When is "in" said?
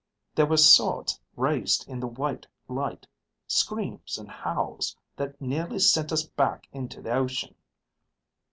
1.87-1.99